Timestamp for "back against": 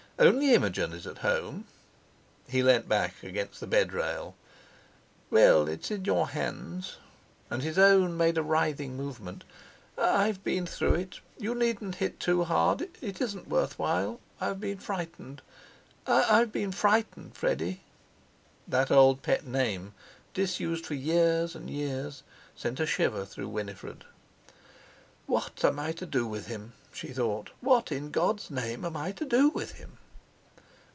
2.87-3.59